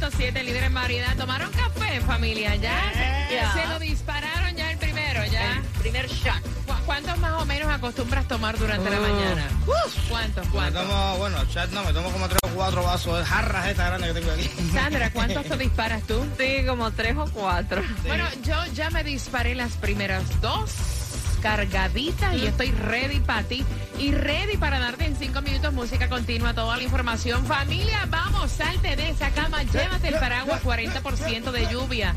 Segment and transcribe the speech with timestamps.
[0.00, 1.16] 106.7, líder en variedad.
[1.16, 2.54] ¿Tomaron café, familia?
[2.56, 2.78] ¿Ya?
[3.30, 3.52] Ya.
[3.52, 5.62] Se lo dispararon ya el primero, ¿ya?
[5.78, 6.40] Primer shot.
[6.66, 9.02] ¿Cu- ¿Cuántos más o menos acostumbras tomar durante la Uh.
[9.02, 9.46] mañana?
[10.08, 10.46] ¿Cuántos?
[10.46, 10.82] Me ¿Cuántos?
[10.88, 14.12] tomo, bueno, chat no, me tomo como tres o cuatro vasos de jarras estas grandes
[14.12, 14.50] que tengo aquí.
[14.72, 16.26] Sandra, ¿cuántos te disparas tú?
[16.38, 17.82] Sí, como tres o cuatro.
[18.06, 20.70] Bueno, yo ya me disparé las primeras dos
[21.40, 23.64] cargaditas y estoy ready para ti
[23.98, 27.44] y ready para darte en cinco minutos música continua, toda la información.
[27.46, 32.14] Familia, vamos, salte de esa cama, llévate el paraguas, 40% de lluvia.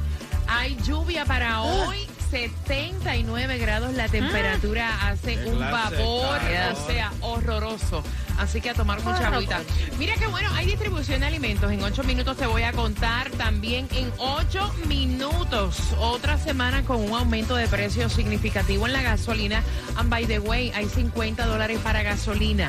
[0.48, 2.08] Hay lluvia para hoy.
[2.34, 6.40] 79 grados la temperatura hace Qué un vapor,
[6.72, 8.03] o sea, horroroso.
[8.40, 9.62] Así que a tomar mucha agüita.
[10.00, 11.72] Mira que bueno, hay distribución de alimentos.
[11.72, 15.78] En ocho minutos te voy a contar también en ocho minutos.
[16.00, 19.62] Otra semana con un aumento de precio significativo en la gasolina.
[19.95, 22.68] And by the way, hay 50 dólares para gasolina.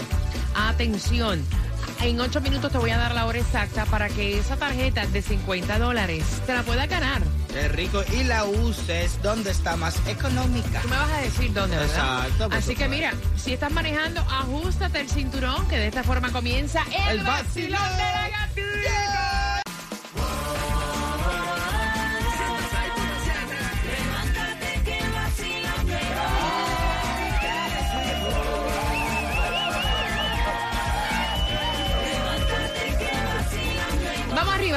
[0.55, 1.43] Atención.
[2.03, 5.23] En ocho minutos te voy a dar la hora exacta para que esa tarjeta de
[5.23, 7.23] 50 dólares te la puedas ganar.
[7.53, 8.03] Qué rico.
[8.13, 10.81] Y la uses donde está más económica.
[10.83, 12.27] Tú me vas a decir dónde, ¿verdad?
[12.27, 16.83] Exacto, Así que mira, si estás manejando, ajustate el cinturón, que de esta forma comienza
[17.11, 17.97] el, El vacilón vacilón.
[17.97, 19.24] de la gatita.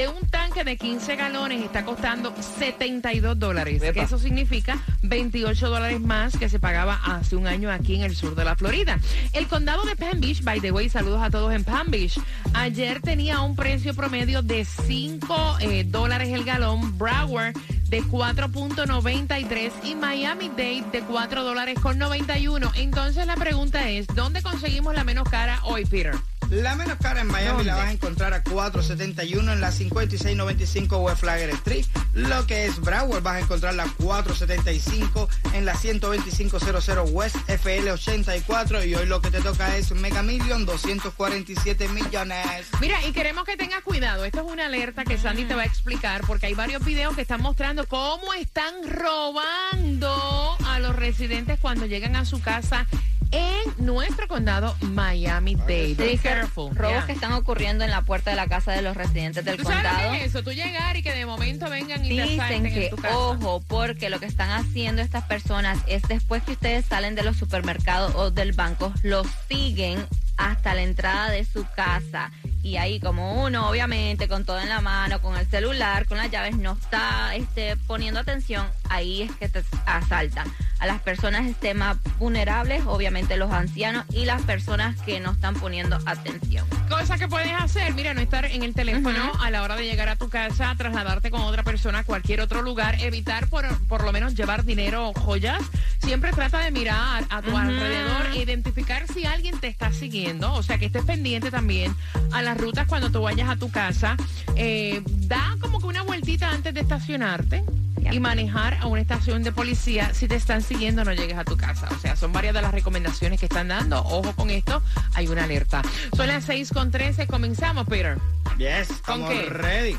[0.00, 3.82] de un tanque de 15 galones está costando 72 dólares.
[3.82, 4.02] Epa.
[4.02, 8.34] Eso significa 28 dólares más que se pagaba hace un año aquí en el sur
[8.34, 8.98] de la Florida.
[9.34, 12.18] El condado de Palm Beach, by the way, saludos a todos en Palm Beach.
[12.54, 16.96] Ayer tenía un precio promedio de 5 eh, dólares el galón.
[16.96, 17.52] Broward
[17.90, 22.72] de 4.93 y Miami-Dade de 4 dólares con 91.
[22.76, 26.14] Entonces la pregunta es, ¿dónde conseguimos la menos cara hoy, Peter?
[26.50, 27.64] La menos cara en Miami ¿Dónde?
[27.64, 31.86] la vas a encontrar a 471 en la 5695 West Flagler Street.
[32.12, 38.84] Lo que es Broward vas a encontrar la 475 en la 12500 West FL 84.
[38.84, 42.66] Y hoy lo que te toca es Mega Million 247 millones.
[42.80, 44.24] Mira, y queremos que tengas cuidado.
[44.24, 47.22] Esto es una alerta que Sandy te va a explicar porque hay varios videos que
[47.22, 52.88] están mostrando cómo están robando a los residentes cuando llegan a su casa
[53.32, 55.94] en nuestro condado Miami-Dade.
[55.94, 56.74] Dice careful.
[56.74, 57.06] robos Yeah.
[57.06, 59.82] que están ocurriendo en la puerta de la casa de los residentes del ¿Tú sabes
[59.88, 60.14] condado.
[60.14, 60.42] es eso?
[60.42, 63.16] Tú llegar y que de momento vengan y Dicen que, en tu casa.
[63.16, 67.36] ojo, porque lo que están haciendo estas personas es después que ustedes salen de los
[67.36, 70.04] supermercados o del banco, los siguen
[70.36, 72.30] hasta la entrada de su casa.
[72.62, 76.30] Y ahí como uno, obviamente, con todo en la mano, con el celular, con las
[76.30, 80.46] llaves, no está este, poniendo atención, ahí es que te asaltan.
[80.78, 85.54] A las personas este, más vulnerables, obviamente los ancianos y las personas que no están
[85.54, 86.66] poniendo atención.
[86.88, 90.08] Cosas que puedes hacer, mira, no estar en el teléfono a la hora de llegar
[90.08, 94.12] a tu casa, trasladarte con otra persona a cualquier otro lugar, evitar por, por lo
[94.12, 95.60] menos llevar dinero o joyas.
[95.98, 97.58] Siempre trata de mirar a tu Ujú.
[97.58, 101.94] alrededor e identificar si alguien te está siguiendo, o sea, que estés pendiente también
[102.32, 104.16] a las rutas cuando tú vayas a tu casa.
[104.56, 107.64] Eh, da como que una vueltita antes de estacionarte
[108.10, 111.56] y manejar a una estación de policía si te están siguiendo no llegues a tu
[111.56, 111.88] casa.
[111.90, 113.98] O sea, son varias de las recomendaciones que están dando.
[114.00, 114.82] Ojo con esto,
[115.14, 115.82] hay una alerta.
[116.16, 118.18] Son las 6 con 13, comenzamos, Peter.
[118.58, 119.46] Yes, ¿Con qué?
[119.46, 119.96] ready.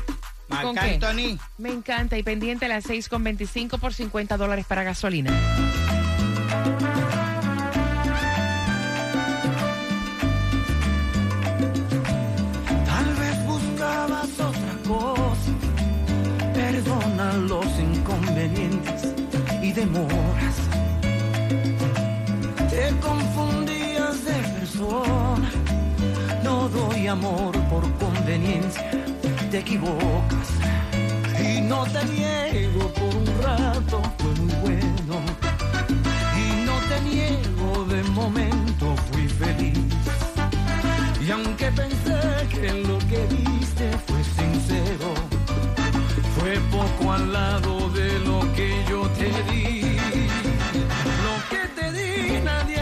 [0.48, 1.38] Marc ¿Con Anthony.
[1.58, 5.32] Me encanta y pendiente a las 6 con 25 por 50 dólares para gasolina.
[17.48, 19.14] los inconvenientes
[19.62, 20.56] y demoras.
[22.70, 25.50] Te confundías de persona,
[26.44, 28.90] no doy amor por conveniencia,
[29.50, 30.48] te equivocas.
[31.40, 35.16] Y no te niego por un rato, fue muy bueno.
[36.36, 39.78] Y no te niego de momento, fui feliz.
[41.20, 45.31] Y aunque pensé que lo que viste fue sincero,
[46.42, 49.96] fue poco al lado de lo que yo te di.
[51.22, 52.81] Lo que te di nadie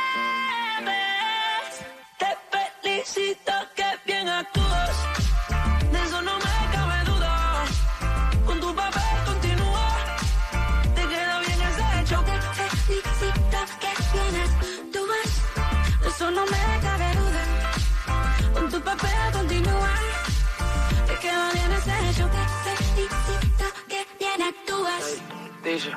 [25.81, 25.95] dice,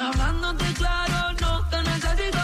[0.00, 2.40] Hablándote claro, no te necesito.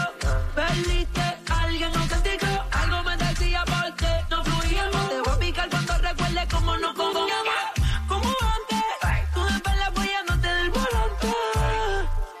[0.55, 2.63] Perdiste alguien, no castigó.
[2.71, 5.09] Algo me decía porque no fluíamos.
[5.09, 7.61] Te voy a picar cuando recuerde cómo no comíamos.
[8.07, 8.85] Como antes,
[9.33, 11.27] tú después la apoyándote del volante.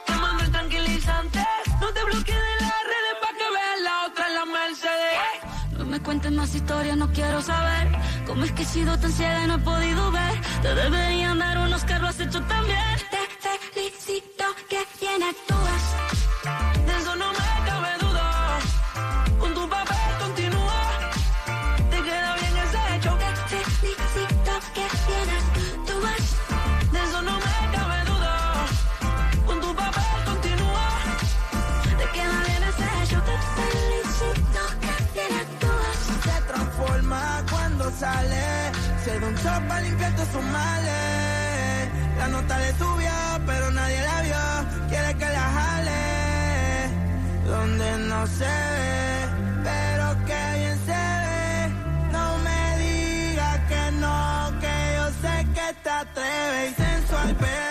[0.05, 1.39] Tomando el tranquilizante.
[1.81, 5.77] No te bloquees de las redes para que veas la otra en la Mercedes.
[5.77, 7.87] No me cuentes más historias, no quiero saber.
[8.25, 10.41] ¿Cómo es que he sido tan ciega y no he podido ver?
[10.61, 11.57] Te deberían dar
[39.11, 41.89] Se un shot para limpiar todos sus males.
[42.17, 43.11] La nota le subió,
[43.45, 44.87] pero nadie la vio.
[44.87, 46.01] Quiere que la jale.
[47.45, 49.27] Donde no se ve,
[49.65, 51.69] pero que bien se ve.
[52.13, 56.75] No me digas que no, que yo sé que te atreves.
[56.77, 57.70] Sensual, pero.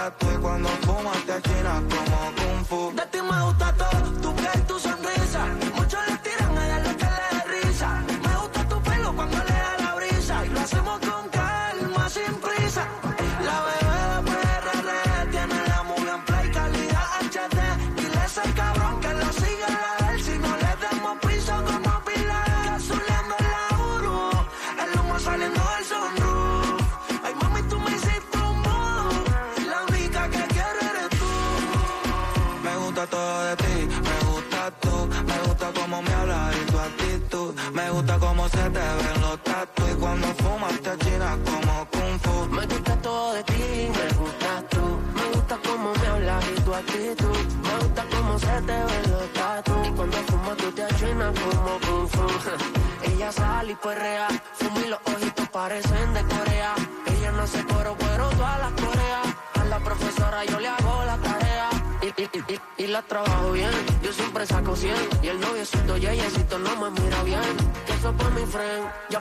[0.00, 0.49] trato de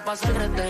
[0.10, 0.69] pasa al revés.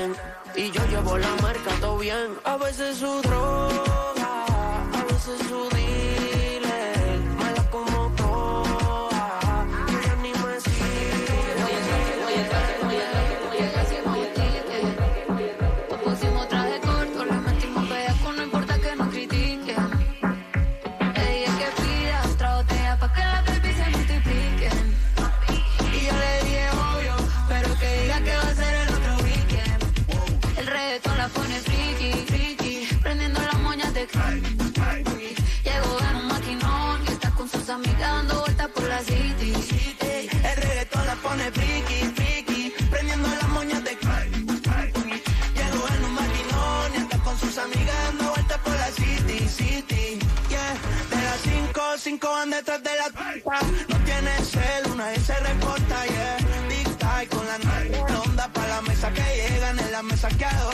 [60.28, 60.69] Llegan,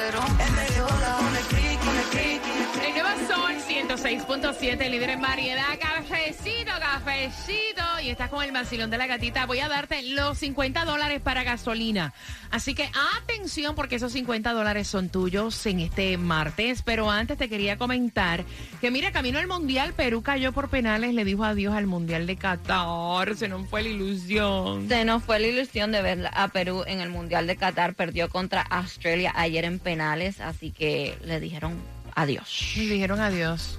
[0.00, 0.20] pero
[3.26, 5.78] Sol 106.7, líder en variedad.
[5.80, 7.82] Cafecito, cafecito.
[8.02, 9.46] Y estás con el vacilón de la gatita.
[9.46, 12.14] Voy a darte los 50 dólares para gasolina.
[12.52, 12.88] Así que
[13.18, 16.82] atención, porque esos 50 dólares son tuyos en este martes.
[16.82, 18.44] Pero antes te quería comentar
[18.80, 19.92] que, mira, camino al mundial.
[19.92, 23.34] Perú cayó por penales, le dijo adiós al mundial de Qatar.
[23.34, 24.88] Se nos fue la ilusión.
[24.88, 27.94] Se nos fue la ilusión de ver a Perú en el Mundial de Qatar.
[27.94, 32.72] Perdió contra Australia ayer en penales, así que le dijeron adiós.
[32.76, 33.78] Dijeron adiós.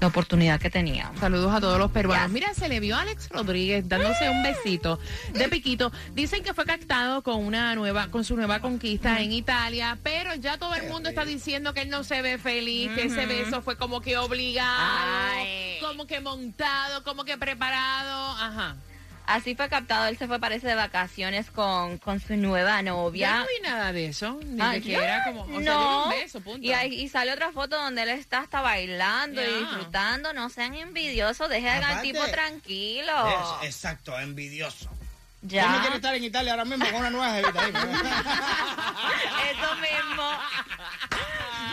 [0.00, 1.12] La oportunidad que tenía.
[1.20, 2.26] Saludos a todos los peruanos.
[2.26, 2.32] Yes.
[2.32, 4.98] Mira, se le vio a Alex Rodríguez dándose un besito
[5.32, 5.92] de piquito.
[6.12, 10.58] Dicen que fue captado con una nueva, con su nueva conquista en Italia, pero ya
[10.58, 13.76] todo el mundo está diciendo que él no se ve feliz, que ese beso fue
[13.76, 15.78] como que obligado, Ay.
[15.80, 18.30] como que montado, como que preparado.
[18.40, 18.76] Ajá.
[19.26, 20.06] Así fue captado.
[20.06, 23.38] Él se fue, parece, de vacaciones con, con su nueva Ya novia.
[23.38, 25.64] no vi nada de eso, ni Ah, de que era como, o sea, yo vi
[25.64, 26.04] no.
[26.04, 26.66] un beso, punto.
[26.66, 30.32] Y, sale otra foto donde él está hasta bailando y disfrutando.
[30.32, 33.12] No sean envidiosos, dejen al tipo tranquilo.
[33.62, 34.90] Es- exacto, envidioso.
[35.42, 35.64] Ya.
[35.66, 37.60] Él no quiere estar en Italia ahora mismo con una nueva jevita.
[39.50, 40.30] Eso mismo.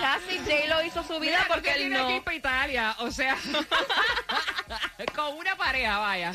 [0.01, 2.09] Ya si J lo hizo su vida Mira, porque él no.
[2.11, 3.35] ir para Italia, o sea,
[5.15, 6.31] con una pareja, vaya,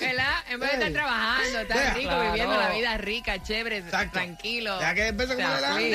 [0.00, 0.34] ¿verdad?
[0.48, 2.24] En vez de estar trabajando, estar rico, Claro.
[2.32, 4.12] viviendo la vida rica, chévere, Exacto.
[4.14, 4.80] tranquilo.
[4.80, 5.76] Ya que beso O sea, dan.
[5.78, 5.92] sí.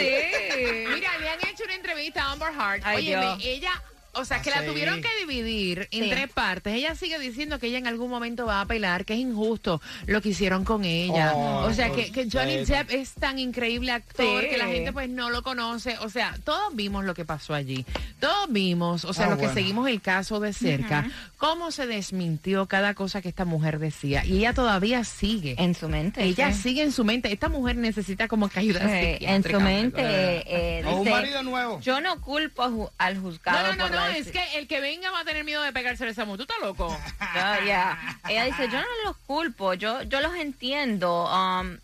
[0.94, 2.84] Mira, le han hecho una entrevista a Amber Heart.
[2.86, 3.40] Ay, Óyeme, Dios.
[3.44, 3.84] ella...
[4.20, 6.10] O sea, que la tuvieron que dividir en Sí.
[6.10, 6.74] tres partes.
[6.74, 10.22] Ella sigue diciendo que ella en algún momento va a apelar, que es injusto lo
[10.22, 11.34] que hicieron con ella.
[11.36, 12.66] Oh, o sea, que, que Johnny.
[12.66, 14.50] Depp es tan increíble actor Sí.
[14.50, 15.98] que la gente pues no lo conoce.
[16.00, 17.86] O sea, todos vimos lo que pasó allí.
[18.20, 22.66] Todos vimos, o sea, Ah, los que seguimos el caso de cerca, cómo se desmintió
[22.68, 24.26] cada cosa que esta mujer decía.
[24.26, 25.56] Y ella todavía sigue.
[25.58, 26.24] En su mente.
[26.24, 26.62] ella sí.
[26.64, 27.32] sigue en su mente.
[27.32, 30.44] Esta mujer necesita como que ayuda Eh, en su mente algo.
[30.48, 31.80] eh, O un dice, marido nuevo.
[31.82, 34.68] yo no culpo al juzgado No, no, no, por no, la es deci- que el
[34.68, 36.46] que venga va a tener miedo de pegarse esa mujer.
[36.46, 36.88] ¿Tú estás loco?
[37.36, 38.20] No, ya.
[38.28, 41.30] Ella dice, yo no los culpo, yo, yo los entiendo.
[41.32, 41.78] Um,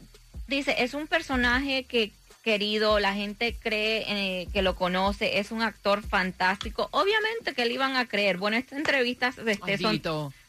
[0.47, 2.11] dice, es un personaje que
[2.45, 6.87] querido, la gente cree eh, que lo conoce, es un actor fantástico.
[6.91, 8.37] Obviamente que le iban a creer.
[8.37, 9.99] Bueno, estas entrevistas este, son.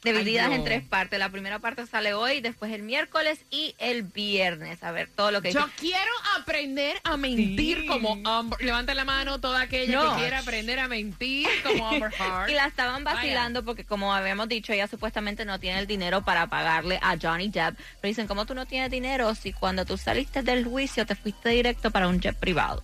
[0.03, 1.19] Divididas Ay, en tres partes.
[1.19, 4.83] La primera parte sale hoy, después el miércoles y el viernes.
[4.83, 7.87] A ver, todo lo que Yo quiero aprender a mentir Sí.
[7.87, 8.61] como Amber.
[8.63, 10.15] Levanta la mano toda aquella No.
[10.17, 12.51] que quiera aprender a mentir como Amber Heart.
[12.51, 16.47] Y la estaban vacilando porque, como habíamos dicho, ella supuestamente no tiene el dinero para
[16.49, 17.77] pagarle a Johnny Depp.
[18.01, 21.49] Pero dicen, ¿cómo tú no tienes dinero si cuando tú saliste del juicio te fuiste
[21.51, 22.83] directo para un jet privado?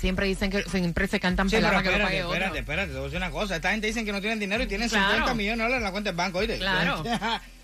[0.00, 2.34] Siempre dicen que siempre se cantan Sí, pero que lo espérate, pague otro.
[2.34, 3.56] espérate, espérate, te voy a decir una cosa.
[3.56, 5.08] Esta gente dicen que no tienen dinero y tienen Claro.
[5.10, 6.58] 50 millones de dólares en la cuenta del banco, ¿oíste?
[6.58, 7.04] Claro.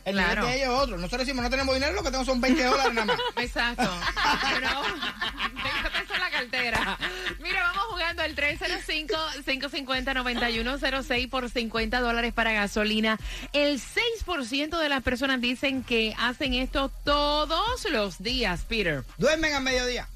[0.06, 0.42] El Claro.
[0.42, 0.96] nivel de ellos es otro.
[0.98, 3.18] Nosotros decimos no tenemos dinero, lo que tenemos son 20 dólares nada más.
[3.42, 3.90] Exacto.
[4.54, 4.68] Pero
[5.64, 6.98] tengo peso en la cartera.
[7.40, 13.18] Mira, vamos jugando el 305-550-9106 por 50 dólares para gasolina.
[13.52, 19.02] El 6% de las personas dicen que hacen esto todos los días, Peter.
[19.18, 20.06] Duermen a mediodía.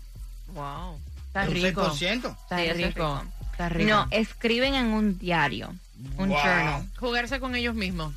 [0.48, 1.00] Wow.
[1.31, 1.90] Está Un rico.
[1.95, 2.37] 6%.
[2.43, 2.87] Está Sí, rico.
[2.88, 3.25] rico.
[3.53, 3.88] Está rico.
[3.90, 5.73] No, escriben en un diario,
[6.16, 6.38] un Wow.
[6.38, 6.87] journal.
[6.99, 8.12] Jugarse con ellos mismos.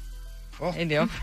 [0.59, 1.09] Oh, Dios.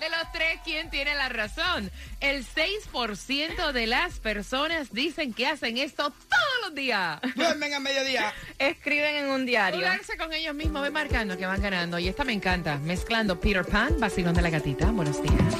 [0.00, 1.90] De los tres, ¿quién tiene la razón?
[2.20, 7.18] El 6% de las personas dicen que hacen esto todos los días.
[7.34, 8.32] Duermen a mediodía.
[8.58, 9.78] Escriben en un diario.
[9.80, 11.98] Jugarse con ellos mismos, ven marcando que van ganando.
[11.98, 12.76] Y esta me encanta.
[12.78, 14.90] Mezclando Peter Pan, vacilón de la gatita.
[14.90, 15.54] Buenos días.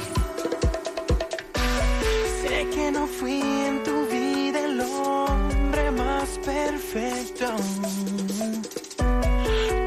[3.07, 7.47] Fui en tu vida el hombre más perfecto.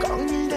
[0.01, 0.49] Con mil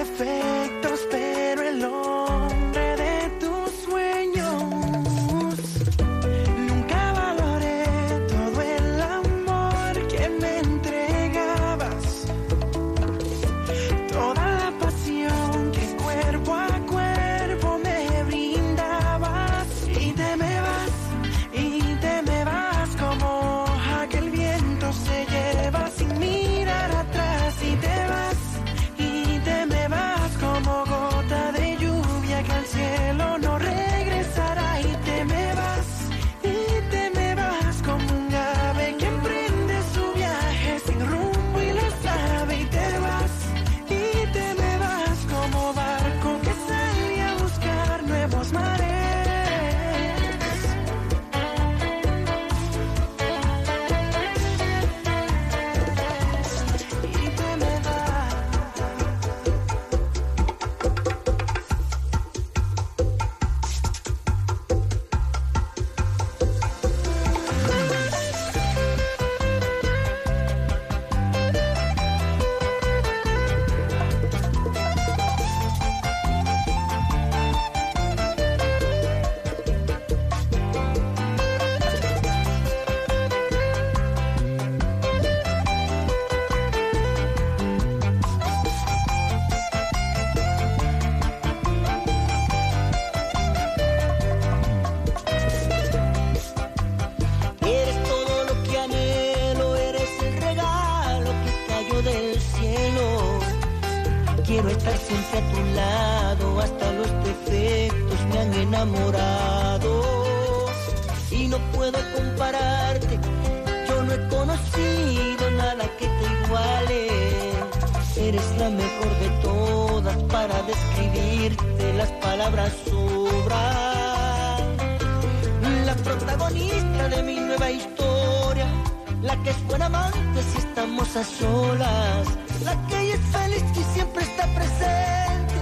[129.43, 132.27] que es buena amante si estamos a solas,
[132.63, 135.55] la que es feliz y siempre está presente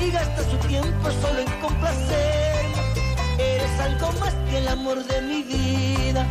[0.00, 2.82] y gasta su tiempo solo en complacerme.
[3.38, 6.26] Eres algo más que el amor de mi vida,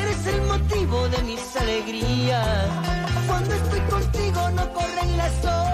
[0.00, 2.68] eres el motivo de mis alegrías.
[3.28, 5.73] Cuando estoy contigo no corren las horas,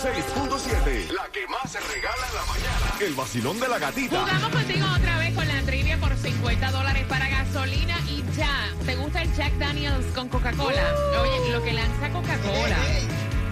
[0.00, 1.12] 106.7.
[1.12, 2.94] La que más se regala en la mañana.
[3.00, 4.20] El vacilón de la gatita.
[4.20, 8.70] Jugamos contigo otra vez con la trivia por 50 dólares para gasolina y ya.
[8.86, 10.94] ¿Te gusta el Jack Daniels con Coca-Cola?
[11.20, 12.78] Oye, lo que lanza Coca-Cola.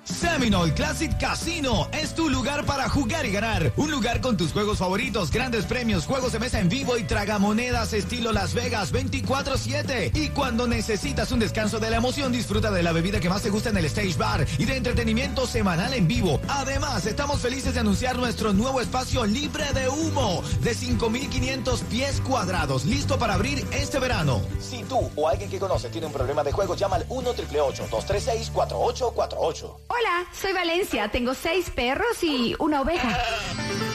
[0.07, 3.73] Seminole Classic Casino es tu lugar para jugar y ganar.
[3.75, 7.91] Un lugar con tus juegos favoritos, grandes premios, juegos de mesa en vivo y tragamonedas
[7.91, 10.11] estilo Las Vegas 24-7.
[10.15, 13.49] Y cuando necesitas un descanso de la emoción, disfruta de la bebida que más te
[13.49, 16.39] gusta en el Stage Bar y de entretenimiento semanal en vivo.
[16.47, 22.85] Además, estamos felices de anunciar nuestro nuevo espacio libre de humo de 5.500 pies cuadrados,
[22.85, 24.41] listo para abrir este verano.
[24.61, 28.51] Si tú o alguien que conoce tiene un problema de juego, llama al 1 236
[28.51, 33.17] 4848 Hola, soy Valencia, tengo seis perros y una oveja.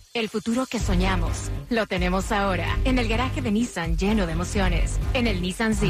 [0.13, 4.99] El futuro que soñamos lo tenemos ahora en el garaje de Nissan lleno de emociones.
[5.13, 5.87] En el Nissan Z,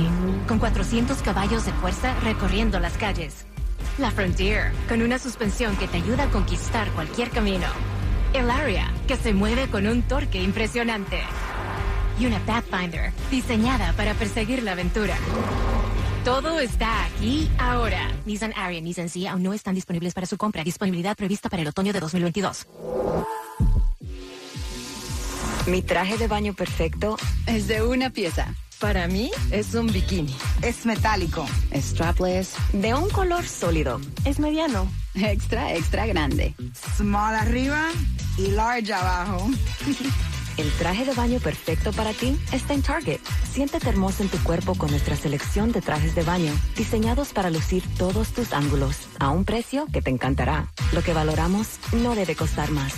[0.47, 3.47] con 400 caballos de fuerza recorriendo las calles.
[3.97, 7.65] La Frontier, con una suspensión que te ayuda a conquistar cualquier camino.
[8.33, 11.21] El Aria, que se mueve con un torque impresionante.
[12.19, 15.17] Y una Pathfinder, diseñada para perseguir la aventura.
[16.23, 18.11] Todo está aquí ahora.
[18.27, 20.63] Nissan Ariya y Nissan Z aún no están disponibles para su compra.
[20.63, 22.67] Disponibilidad prevista para el otoño de 2022.
[25.67, 28.55] Mi traje de baño perfecto es de una pieza.
[28.79, 30.35] Para mí es un bikini.
[30.63, 31.45] Es metálico.
[31.73, 32.55] Strapless.
[32.73, 34.01] De un color sólido.
[34.25, 34.91] Es mediano.
[35.13, 36.55] Extra, extra grande.
[36.97, 37.89] Small arriba
[38.37, 39.49] y large abajo.
[40.57, 43.19] El traje de baño perfecto para ti está en Target.
[43.51, 47.83] Siéntete hermoso en tu cuerpo con nuestra selección de trajes de baño, diseñados para lucir
[47.97, 50.71] todos tus ángulos, a un precio que te encantará.
[50.91, 52.93] Lo que valoramos no debe costar más.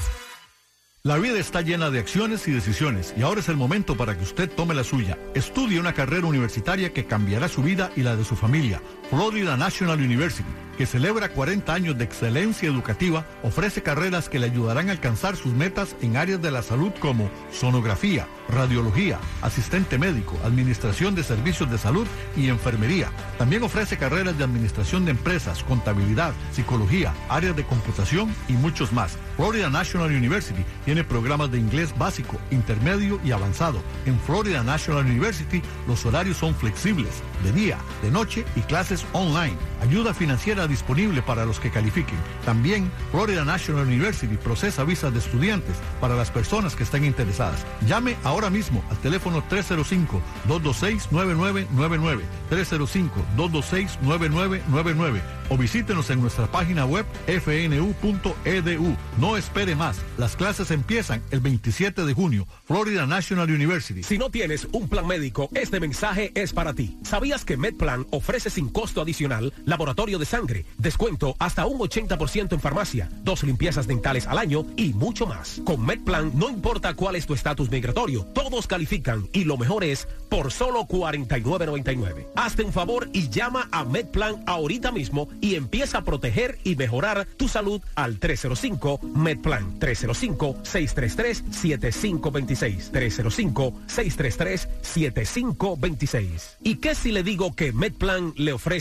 [1.06, 4.24] La vida está llena de acciones y decisiones y ahora es el momento para que
[4.24, 5.18] usted tome la suya.
[5.36, 8.82] Estudie una carrera universitaria que cambiará su vida y la de su familia.
[9.14, 14.90] Florida National University, que celebra 40 años de excelencia educativa, ofrece carreras que le ayudarán
[14.90, 21.14] a alcanzar sus metas en áreas de la salud como sonografía, radiología, asistente médico, administración
[21.14, 23.12] de servicios de salud y enfermería.
[23.38, 29.18] También ofrece carreras de administración de empresas, contabilidad, psicología, áreas de computación y muchos más.
[29.36, 33.82] Florida National University tiene programas de inglés básico, intermedio y avanzado.
[34.06, 39.58] En Florida National University los horarios son flexibles, de día, de noche y clases online.
[39.82, 42.18] Ayuda financiera disponible para los que califiquen.
[42.46, 47.66] También Florida National University procesa visas de estudiantes para las personas que estén interesadas.
[47.86, 58.96] Llame ahora mismo al teléfono 305-226-9999, 305-226-9999 o visítenos en nuestra página web fnu.edu.
[59.20, 60.00] No espere más.
[60.18, 62.48] Las clases empiezan el 27 de junio.
[62.66, 64.04] Florida National University.
[64.04, 66.98] Si no tienes un plan médico, este mensaje es para ti.
[67.04, 72.60] ¿Sabías que MedPlan ofrece sin costo adicional laboratorio de sangre, descuento hasta un 80% en
[72.60, 75.62] farmacia, dos limpiezas dentales al año y mucho más?
[75.64, 80.08] Con MedPlan no importa cuál es tu estatus migratorio, todos califican y lo mejor es
[80.30, 82.28] por solo 49.99.
[82.36, 87.26] Hazte un favor y llama a MedPlan ahorita mismo y empieza a proteger y mejorar
[87.38, 96.58] tu salud al 305 MedPlan 305 633 7526 305 633 7526.
[96.64, 98.73] ¿Y qué si le digo que MedPlan le ofrece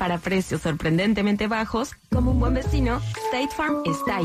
[0.00, 4.24] Para precios sorprendentemente bajos, como un buen vecino, State Farm está ahí.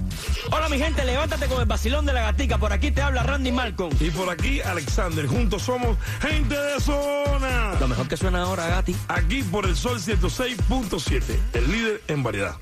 [0.51, 2.57] Hola mi gente, levántate con el vacilón de la gatica.
[2.57, 3.95] Por aquí te habla Randy Malcolm.
[3.99, 5.25] Y por aquí Alexander.
[5.25, 7.75] Juntos somos gente de zona.
[7.79, 8.95] Lo mejor que suena ahora, Gati.
[9.07, 11.21] Aquí por el Sol 106.7,
[11.53, 12.55] el líder en variedad.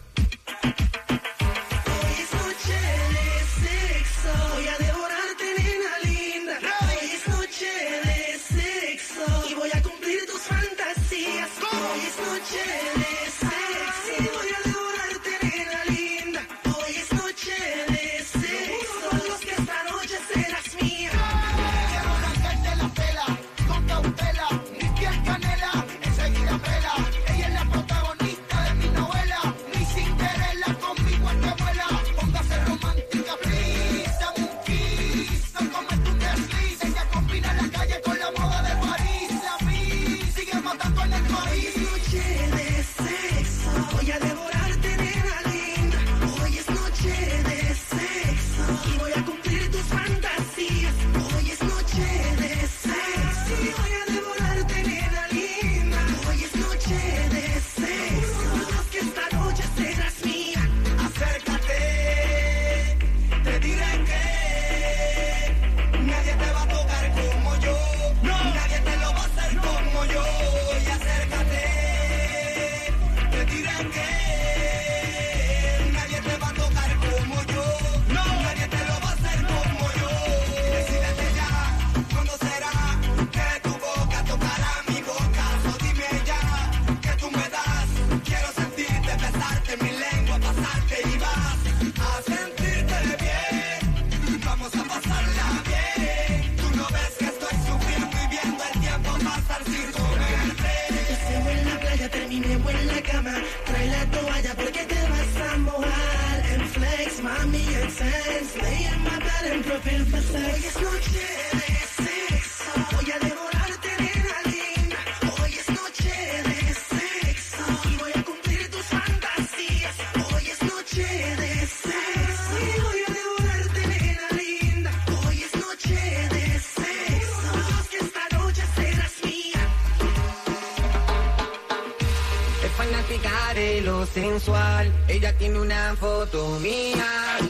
[132.74, 134.92] fanática de lo sensual.
[135.08, 137.06] Ella tiene una foto mía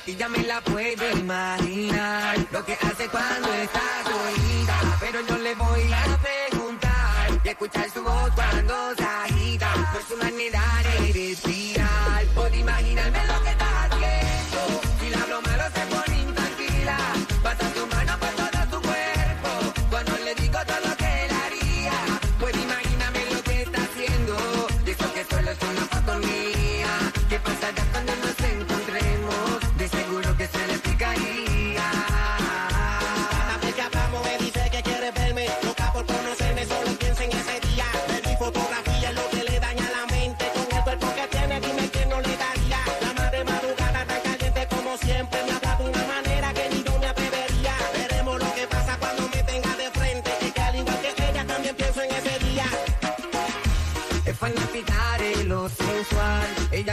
[0.05, 2.37] y ya me la puedo imaginar.
[2.51, 8.03] Lo que hace cuando está solita, pero yo le voy a preguntar y escuchar su
[8.03, 12.23] voz cuando se agita por su manera de respirar.
[12.53, 13.52] Imaginarme lo que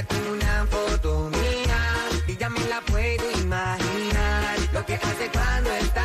[0.09, 1.79] una foto mía
[2.27, 4.57] y ya me la puedo imaginar.
[4.73, 6.00] Lo que hace cuando está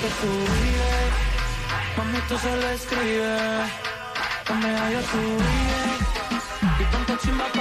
[0.00, 0.30] que tú
[0.62, 1.12] vives.
[1.96, 3.70] Mami, tú solo escribes,
[4.48, 6.44] donde haya tú vives.
[6.80, 7.59] Y ponte chimba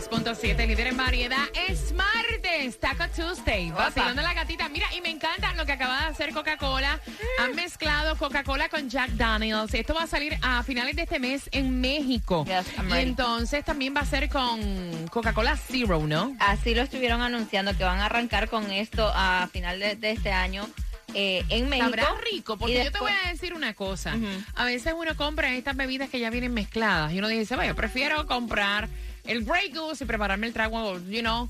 [0.00, 1.44] 106.7, líder en variedad.
[1.68, 3.70] Es martes, Taco Tuesday.
[3.70, 4.68] Vacilando la gatita.
[4.70, 6.98] Mira, y me encanta lo que acaba de hacer Coca-Cola.
[7.38, 9.74] Han mezclado Coca-Cola con Jack Daniels.
[9.74, 12.46] Esto va a salir a finales de este mes en México.
[12.48, 16.34] I'm y entonces también va a ser con Coca-Cola Zero, ¿no?
[16.38, 20.32] Así lo estuvieron anunciando que van a arrancar con esto a final de, de este
[20.32, 20.66] año
[21.14, 21.90] eh, en México.
[21.90, 24.16] Sabrá rico, porque yo te voy a decir una cosa.
[24.54, 27.76] A veces uno compra estas bebidas que ya vienen mezcladas y uno dice, bueno, yo
[27.76, 28.88] prefiero comprar
[29.24, 31.48] el Grey Goose y prepararme el trago, you know.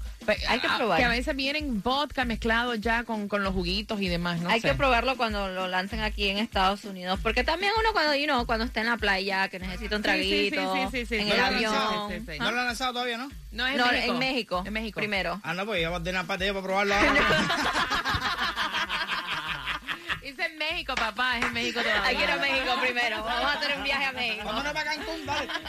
[0.48, 0.98] Hay que probar.
[0.98, 4.60] Que a veces vienen vodka mezclados ya con, con los juguitos y demás, no Hay
[4.60, 4.68] sé.
[4.68, 8.46] que probarlo cuando lo lancen aquí en Estados Unidos, porque también uno cuando, you know,
[8.46, 11.28] cuando está en la playa, que necesita un Sí, sí, traguito, sí, sí, sí, en
[11.32, 11.72] el avión.
[11.72, 12.38] lanzado, sí, sí, sí.
[12.38, 13.30] No lo han lanzado todavía, ¿no?
[13.52, 14.12] No, es en No, México.
[14.12, 14.62] en México.
[14.66, 15.00] En México.
[15.00, 15.40] Primero.
[15.42, 17.14] Ah, no, pues ya va a tener parte de ella para probarlo ahora.
[20.60, 22.04] México, papá, es en México todavía.
[22.04, 23.24] Hay que ir a México primero.
[23.24, 24.42] Vamos a hacer un viaje a México.
[24.44, 25.20] Vámonos para Cancún.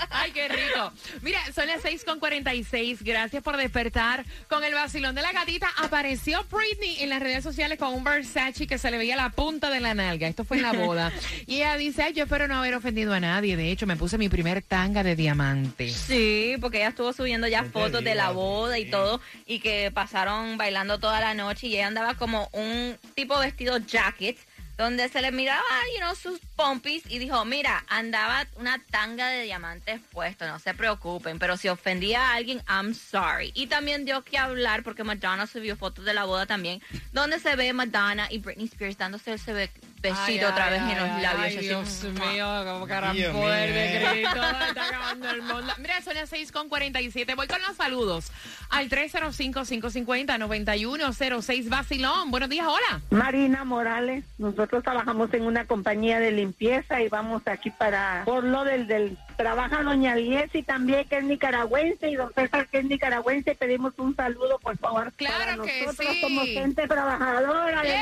[0.10, 0.92] Ay, qué rico.
[1.22, 3.02] Mira, son las 6 con 46.
[3.02, 5.70] Gracias por despertar con el vacilón de la gatita.
[5.78, 9.70] Apareció Britney en las redes sociales con un Versace que se le veía la punta
[9.70, 10.28] de la nalga.
[10.28, 11.12] Esto fue en la boda.
[11.48, 13.58] Y ella dice, ay, yo espero no haber ofendido a nadie.
[13.58, 15.90] De hecho, me puse mi primer tanga de diamante.
[15.90, 20.58] Sí, porque ella estuvo subiendo ya fotos de la boda y todo, y que pasaron
[20.58, 24.38] bailando toda la noche, y ella andaba como un tipo vestido jacket,
[24.82, 25.64] donde se le miraba,
[25.94, 30.74] you know, sus pompis, y dijo, mira, andaba una tanga de diamantes puesto, no se
[30.74, 33.52] preocupen, pero si ofendía a alguien, I'm sorry.
[33.54, 37.56] Y también dio que hablar, porque Madonna subió fotos de la boda también, donde se
[37.56, 39.54] ve Madonna y Britney Spears dándose ese
[40.04, 41.40] Ay, otra ay, vez ay, en los labios.
[41.40, 45.74] ay, Dios mío, como mío, de grito, está acabando el mundo.
[45.78, 47.36] Mira, son las 6 con 47.
[47.36, 48.32] Voy con los saludos
[48.70, 52.32] al 305-550-9106 Basilón.
[52.32, 53.02] Buenos días, hola.
[53.12, 58.64] Marina Morales, nosotros trabajamos en una compañía de limpieza y vamos aquí para, por lo
[58.64, 63.54] del, del, trabaja doña Liesi también que es nicaragüense y don César que es nicaragüense,
[63.56, 65.12] pedimos un saludo por favor.
[65.16, 66.22] Claro para que nosotros sí.
[66.22, 68.00] como gente trabajadora de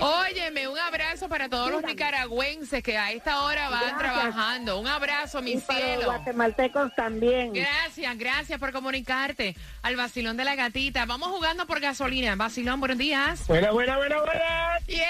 [0.00, 3.98] Óyeme, un abrazo para todos los nicaragüenses que a esta hora van Gracias.
[3.98, 4.78] trabajando.
[4.78, 6.04] Un abrazo, mi y para los cielo.
[6.06, 7.52] guatemaltecos también.
[7.52, 11.04] Gracias, gracias por comunicarte al vacilón de la gatita.
[11.06, 12.36] Vamos jugando por gasolina.
[12.36, 13.46] Vacilón, buenos días.
[13.48, 14.78] Buena, buena, buena, buena.
[14.86, 15.06] Yeah,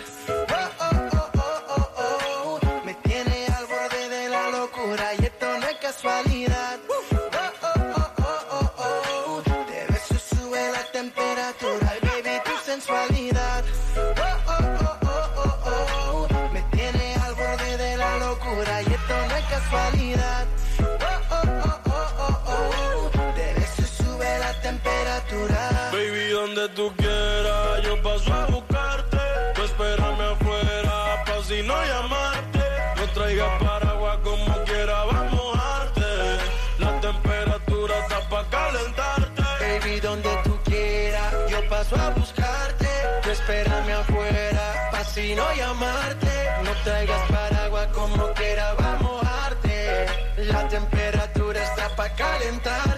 [45.55, 46.33] Llamarte.
[46.65, 50.07] No traigas paraguas como quiera, va a mojarte.
[50.37, 52.90] La temperatura está pa' calentarte.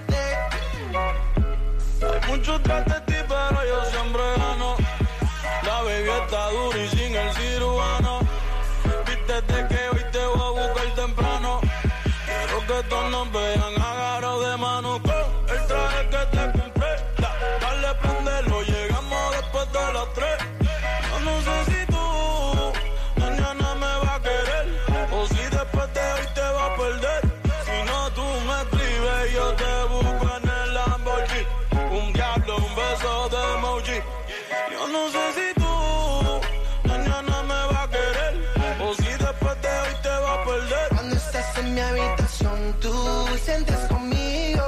[42.42, 44.64] Habitación, tú sientes conmigo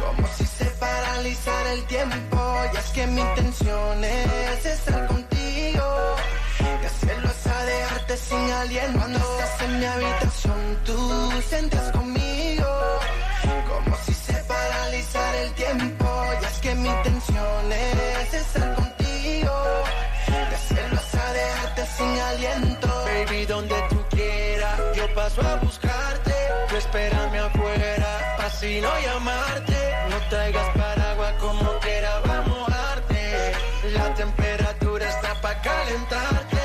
[0.00, 2.38] como si se paralizara el tiempo.
[2.72, 6.16] Y es que mi intención es estar contigo
[6.82, 8.98] y hacerlo hasta dejarte sin aliento.
[8.98, 12.68] Cuando estás en mi habitación, tú sientes conmigo
[13.68, 16.06] como si se paralizara el tiempo.
[16.40, 19.52] Y es que mi intención es estar contigo
[20.28, 22.88] y hacerlo hasta dejarte sin aliento.
[23.04, 25.67] Baby, donde tú quieras, yo paso a.
[26.90, 29.76] Tú espérame afuera, pa' si no llamarte.
[30.08, 33.52] No traigas paraguas como quiera, va a mojarte.
[33.92, 36.56] La temperatura está pa' calentarte.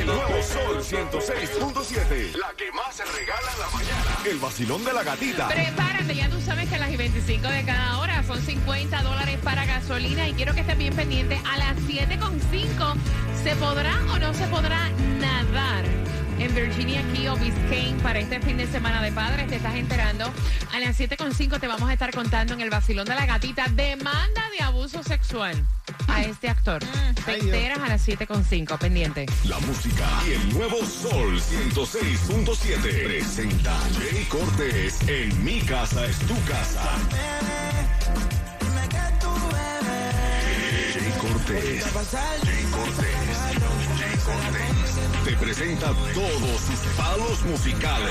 [0.00, 2.36] El nuevo Sol 106.7.
[2.38, 4.18] La que más se regala en la mañana.
[4.24, 5.48] El vacilón de la gatita.
[5.48, 9.38] Prepárate, ya tú sabes que a las y 25 de cada hora son 50 dólares
[9.44, 11.38] para gasolina y quiero que estés bien pendiente.
[11.44, 12.94] A las 7.5
[13.44, 14.88] ¿se podrá o no se podrá
[15.20, 15.84] nadar?
[16.42, 20.24] En Virginia Key o Biscayne para este fin de semana de padres, te estás enterando.
[20.72, 24.42] A las 7.5 te vamos a estar contando en el vacilón de la gatita demanda
[24.58, 25.54] de abuso sexual
[26.08, 26.82] a este actor.
[27.24, 29.26] Te enteras a las 7.5, pendiente.
[29.44, 36.34] La música y el nuevo Sol 106.7 presenta Jay Cortés en Mi Casa es tu
[36.44, 36.82] casa.
[40.92, 41.84] Jay Cortés.
[41.84, 43.06] Jay Cortés.
[43.96, 44.81] Jay Cortés.
[45.40, 48.10] Presenta todos sus palos musicales.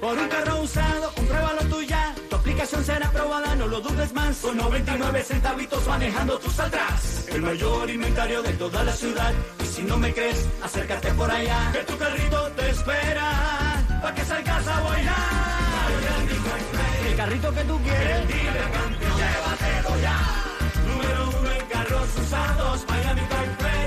[0.00, 2.12] Por un carro usado, compruébalo tú ya.
[2.28, 4.36] Tu aplicación será aprobada, no lo dudes más.
[4.38, 7.28] Con 99 centavitos manejando tú saldrás.
[7.28, 9.32] El mayor inventario de toda la ciudad.
[9.62, 11.70] Y si no me crees, acércate por allá.
[11.72, 14.00] Que tu carrito te espera.
[14.02, 15.92] Pa' que salgas a bailar.
[17.06, 18.20] El carrito que tú quieres.
[18.22, 19.18] El dealer campeón.
[19.18, 20.18] Llévatelo ya.
[20.88, 23.81] Número uno en carros usados, Miami Car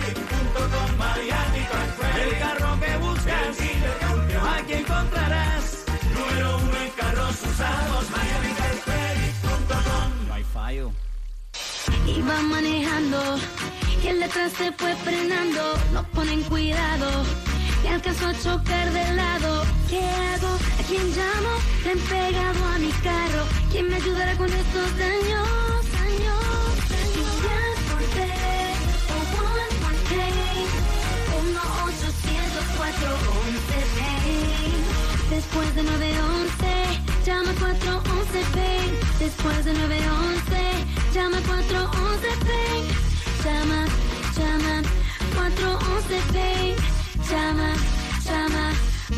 [7.44, 8.06] usados.
[10.28, 10.92] No hay fallo.
[12.08, 13.20] Iba manejando
[14.04, 15.74] y el detrás se fue frenando.
[15.94, 17.24] No ponen cuidado,
[17.84, 19.64] me alcanzó a chocar de lado.
[19.90, 20.48] ¿Qué hago?
[20.80, 21.54] ¿A quién llamo?
[21.84, 23.44] Le han pegado a mi carro.
[23.72, 24.98] ¿Quién me ayudará con estos?
[24.98, 25.86] Daños,
[39.26, 42.86] Después de 911, llama 411 PAIN.
[43.44, 43.88] Llama,
[44.38, 44.84] llama
[45.34, 46.76] 411 PAIN.
[47.28, 47.74] Llama,
[48.24, 48.72] llama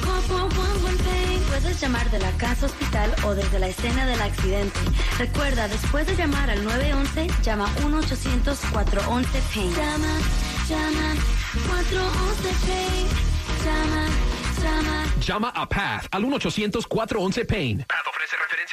[0.06, 1.42] 411 PAIN.
[1.50, 4.80] Puedes llamar de la casa hospital o desde la escena del accidente.
[5.20, 10.14] Recuerda, después de llamar al 911, llama 1-800-411 Llama,
[10.70, 11.16] llama
[11.68, 13.08] 411 PAIN.
[13.66, 14.08] Llama,
[14.64, 15.06] llama.
[15.20, 17.80] Llama a Path al 1-800-411-PAIN.
[17.80, 18.07] Path ofrece referencias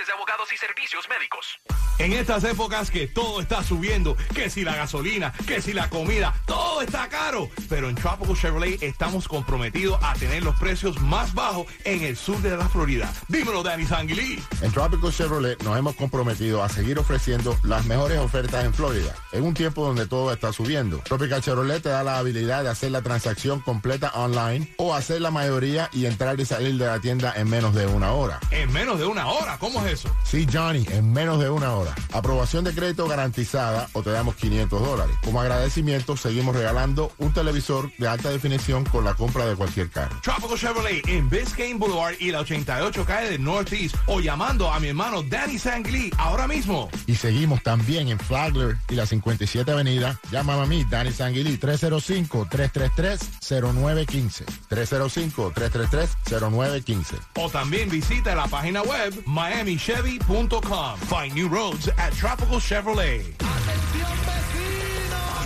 [0.03, 1.61] de abogados y servicios médicos.
[2.01, 6.34] En estas épocas que todo está subiendo, que si la gasolina, que si la comida,
[6.47, 7.49] todo está caro.
[7.68, 12.38] Pero en Tropical Chevrolet estamos comprometidos a tener los precios más bajos en el sur
[12.42, 13.12] de la Florida.
[13.28, 14.42] Dímelo, Danny Sanguilí.
[14.62, 19.45] En Tropical Chevrolet nos hemos comprometido a seguir ofreciendo las mejores ofertas en Florida, en
[19.45, 20.99] un tiempo donde todo está subiendo.
[20.99, 25.30] Tropical Chevrolet te da la habilidad de hacer la transacción completa online o hacer la
[25.30, 28.40] mayoría y entrar y salir de la tienda en menos de una hora.
[28.51, 30.11] En menos de una hora, ¿cómo es eso?
[30.24, 31.95] Sí, Johnny, en menos de una hora.
[32.12, 35.16] Aprobación de crédito garantizada o te damos 500 dólares.
[35.24, 40.16] Como agradecimiento, seguimos regalando un televisor de alta definición con la compra de cualquier carro.
[40.22, 44.89] Tropical Chevrolet en Biscayne Boulevard y la 88 calle de Northeast o llamando a mi
[44.89, 46.91] hermano Danny Sangli ahora mismo.
[47.07, 50.18] Y seguimos también en Flagler y la 57 Avenida.
[50.30, 54.45] Llámame a mí, Danny Sanguilí, 305-333-0915.
[54.70, 57.18] 305-333-0915.
[57.37, 59.22] O también visita la página web
[59.75, 60.99] miamichevy.com.
[60.99, 63.22] Find new roads at Tropical Chevrolet.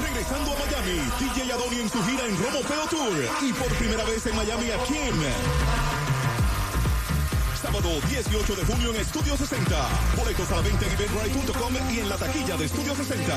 [0.03, 3.29] Regresando a Miami, DJ Adoni en su gira en Romo Feo Tour.
[3.43, 5.14] Y por primera vez en Miami, ¿a quién?
[7.61, 9.89] Sábado 18 de junio en Estudio 60.
[10.16, 13.35] Boletos a la venta en eventbrite.com y en la taquilla de Estudio 60.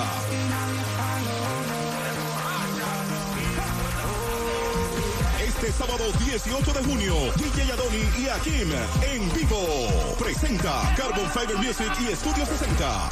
[5.61, 8.71] Este sábado 18 de junio, DJ Adoni y Akim
[9.03, 10.15] en vivo.
[10.17, 13.11] Presenta Carbon Fiber Music y Estudio 60.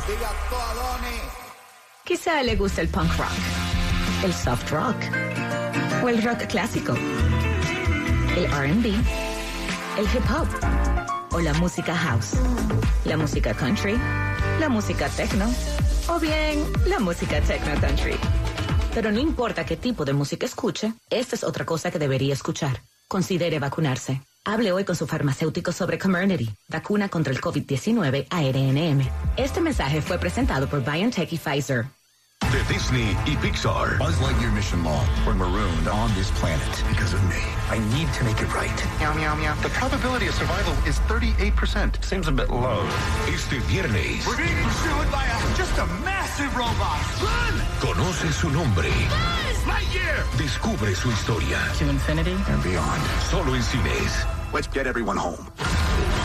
[2.03, 3.29] Quizá le guste el punk rock,
[4.23, 4.95] el soft rock
[6.03, 6.95] o el rock clásico,
[8.35, 8.95] el RB,
[9.99, 10.47] el hip hop
[11.31, 12.31] o la música house,
[13.05, 13.95] la música country,
[14.59, 15.53] la música techno
[16.07, 18.17] o bien la música techno country.
[18.99, 22.81] Pero no importa qué tipo de música escuche, esta es otra cosa que debería escuchar.
[23.07, 24.21] Considere vacunarse.
[24.43, 29.09] Hable hoy con su farmacéutico sobre Comirnaty, vacuna contra el COVID-19 ARNM.
[29.37, 31.85] Este mensaje fue presentado por BioNTech y Pfizer.
[32.51, 33.99] De Disney y Pixar.
[33.99, 35.05] Buzz Lightyear mission log.
[35.23, 37.37] We're marooned on this planet because of me.
[37.69, 38.73] I need to make it right.
[38.99, 39.53] Meow, meow, meow.
[39.61, 42.03] The probability of survival is 38%.
[42.03, 42.81] Seems a bit low.
[43.27, 44.25] Este viernes.
[44.25, 46.97] We're being pursued by a, just a massive robot.
[47.21, 47.53] Run!
[47.81, 48.89] Conoce su nombre.
[48.89, 50.25] Buzz Lightyear!
[50.39, 51.59] Descubre su historia.
[51.77, 53.01] To infinity and beyond.
[53.29, 54.38] Solo en cines.
[54.51, 55.37] Let's get everyone home.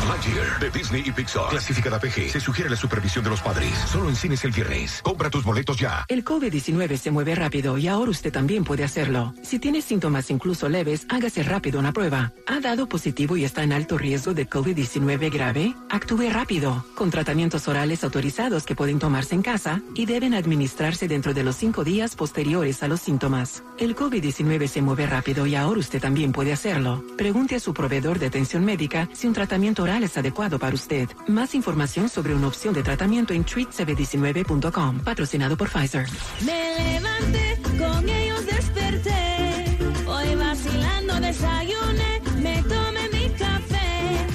[0.08, 1.48] Lightyear de Disney y Pixar.
[1.48, 2.30] Clasificada PG.
[2.30, 3.72] Se sugiere la supervisión de los padres.
[3.90, 5.00] Solo en cines el viernes.
[5.02, 6.04] Compra tus boletos ya.
[6.08, 9.32] El COVID-19 se mueve rápido y ahora usted también puede hacerlo.
[9.42, 12.32] Si tiene síntomas incluso leves, hágase rápido una prueba.
[12.46, 15.74] ¿Ha dado positivo y está en alto riesgo de COVID-19 grave?
[15.88, 21.32] Actúe rápido, con tratamientos orales autorizados que pueden tomarse en casa y deben administrarse dentro
[21.32, 23.62] de los cinco días posteriores a los síntomas.
[23.78, 27.02] El COVID-19 se mueve rápido y ahora usted también puede hacerlo.
[27.16, 31.08] Pregunte a su proveedor de atención médica si un tratamiento oral es adecuado para usted.
[31.28, 36.06] Más información sobre una opción de tratamiento en treatcv19.com, patrocinado por Pfizer.
[36.44, 39.78] Me levanté, con ellos desperté.
[40.06, 44.26] Hoy vacilando desayuné, me tomé mi café.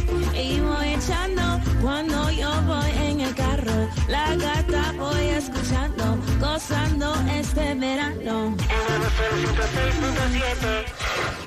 [0.42, 2.09] Y voy echando cuando
[6.60, 8.54] gozando este verano.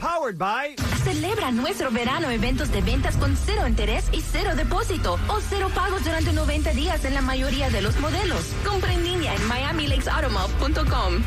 [0.01, 5.41] Powered by Celebra nuestro verano eventos de ventas con cero interés y cero depósito o
[5.41, 8.55] cero pagos durante 90 días en la mayoría de los modelos.
[8.65, 11.23] Compra en línea en miamilakesautomall.com.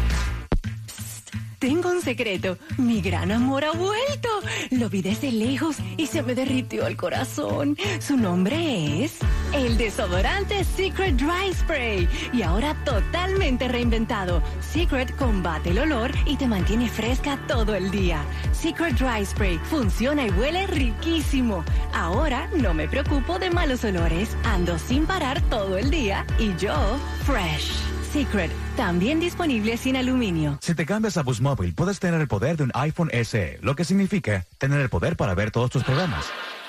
[1.59, 2.57] Tengo un secreto.
[2.77, 4.29] Mi gran amor ha vuelto.
[4.71, 7.77] Lo vi desde lejos y se me derritió el corazón.
[7.99, 9.17] Su nombre es
[9.53, 12.07] el desodorante Secret Dry Spray.
[12.33, 14.41] Y ahora totalmente reinventado.
[14.59, 18.23] Secret combate el olor y te mantiene fresca todo el día.
[18.51, 21.63] Secret Dry Spray funciona y huele riquísimo.
[21.93, 24.35] Ahora no me preocupo de malos olores.
[24.43, 26.75] Ando sin parar todo el día y yo
[27.25, 27.94] fresh.
[28.15, 30.57] Secret, también disponible sin aluminio.
[30.61, 33.75] Si te cambias a Boost Mobile, puedes tener el poder de un iPhone SE, lo
[33.75, 36.25] que significa tener el poder para ver todos tus programas,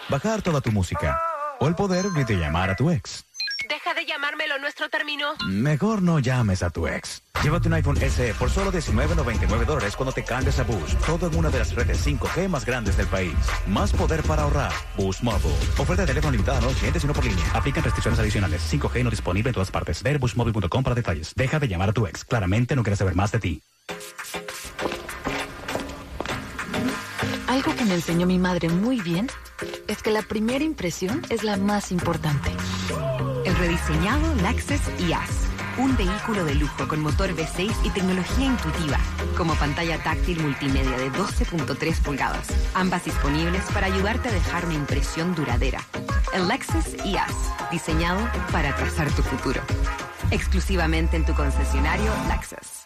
[0.09, 1.21] bajar toda tu música
[1.61, 3.25] o el poder de llamar a tu ex.
[3.69, 5.35] Deja de llamármelo, nuestro término.
[5.49, 7.23] Mejor no llames a tu ex.
[7.43, 11.05] Llévate un iPhone SE por solo $19.99 dólares cuando te cambies a Boost.
[11.05, 13.35] Todo en una de las redes 5G más grandes del país.
[13.67, 14.73] Más poder para ahorrar.
[14.97, 15.57] Boost Mobile.
[15.79, 17.45] Oferta de teléfono limitada a nuevos clientes y no por línea.
[17.55, 18.63] Aplican restricciones adicionales.
[18.73, 20.03] 5G no disponible en todas partes.
[20.03, 21.33] Ver boostmobile.com para detalles.
[21.35, 22.25] Deja de llamar a tu ex.
[22.25, 23.63] Claramente no quieres saber más de ti.
[27.49, 29.29] Algo que me enseñó mi madre muy bien
[29.89, 32.51] es que la primera impresión es la más importante.
[33.59, 35.31] Rediseñado Lexus IAS.
[35.79, 38.99] Un vehículo de lujo con motor V6 y tecnología intuitiva,
[39.37, 45.35] como pantalla táctil multimedia de 12.3 pulgadas, ambas disponibles para ayudarte a dejar una impresión
[45.35, 45.81] duradera.
[46.35, 47.33] El Lexus IAS,
[47.71, 48.21] diseñado
[48.53, 49.63] para trazar tu futuro.
[50.31, 52.86] Exclusivamente en tu concesionario Lexus.